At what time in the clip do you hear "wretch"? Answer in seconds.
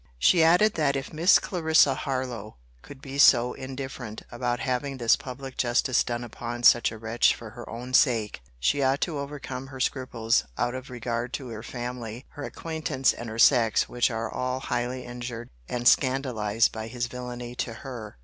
6.97-7.35